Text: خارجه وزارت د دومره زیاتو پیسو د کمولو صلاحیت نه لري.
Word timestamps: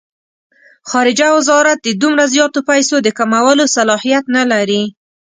خارجه 0.89 1.27
وزارت 1.37 1.77
د 1.83 1.87
دومره 2.01 2.23
زیاتو 2.33 2.59
پیسو 2.69 2.95
د 3.01 3.07
کمولو 3.19 3.63
صلاحیت 3.75 4.25
نه 4.35 4.43
لري. 4.51 4.83